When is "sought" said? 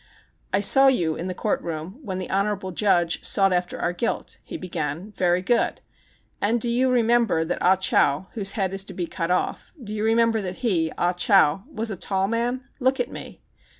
3.23-3.53